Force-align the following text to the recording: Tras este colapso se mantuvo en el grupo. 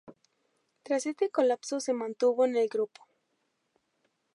Tras 0.81 1.05
este 1.05 1.29
colapso 1.29 1.79
se 1.79 1.93
mantuvo 1.93 2.43
en 2.47 2.55
el 2.55 2.67
grupo. 2.69 3.03